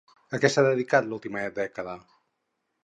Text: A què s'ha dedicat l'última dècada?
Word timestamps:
A 0.35 0.39
què 0.45 0.49
s'ha 0.53 0.63
dedicat 0.67 1.11
l'última 1.11 1.45
dècada? 1.61 1.97